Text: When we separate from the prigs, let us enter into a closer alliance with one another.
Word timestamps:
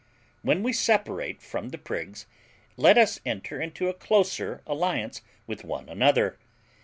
When 0.41 0.63
we 0.63 0.73
separate 0.73 1.43
from 1.43 1.69
the 1.69 1.77
prigs, 1.77 2.25
let 2.75 2.97
us 2.97 3.19
enter 3.23 3.61
into 3.61 3.87
a 3.87 3.93
closer 3.93 4.63
alliance 4.65 5.21
with 5.45 5.63
one 5.63 5.87
another. 5.89 6.39